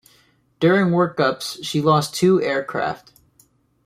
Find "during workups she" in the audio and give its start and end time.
0.59-1.79